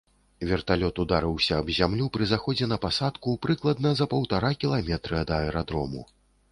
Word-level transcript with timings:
Верталёт 0.51 1.01
ударыўся 1.03 1.53
аб 1.63 1.69
зямлю 1.79 2.07
пры 2.17 2.29
заходзе 2.33 2.71
на 2.73 2.81
пасадку 2.89 3.37
прыкладна 3.47 3.93
за 4.01 4.11
паўтара 4.17 4.51
кіламетры 4.65 5.15
ад 5.25 5.29
аэрадрому. 5.41 6.01